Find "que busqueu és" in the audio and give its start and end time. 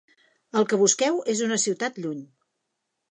0.71-1.43